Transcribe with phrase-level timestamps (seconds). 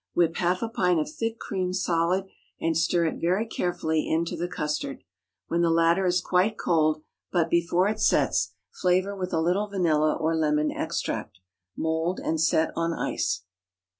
[0.15, 2.25] Whip half a pint of thick cream solid,
[2.59, 5.03] and stir it very carefully into the custard;
[5.47, 10.15] when the latter is quite cold, but before it sets, flavor with a little vanilla
[10.15, 11.37] or lemon extract.
[11.77, 13.43] Mould and set on ice.